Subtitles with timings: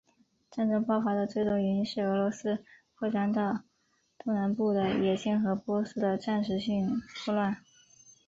[0.49, 2.65] 战争爆发的最终原因是俄罗斯
[2.95, 3.59] 扩张到
[4.17, 7.55] 东南部的野心和波斯的暂时性混乱。